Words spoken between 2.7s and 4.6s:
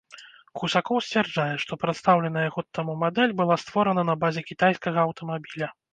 таму мадэль была створана на базе